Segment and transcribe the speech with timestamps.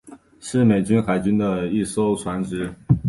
[0.39, 2.73] 是美国海军的一艘船只。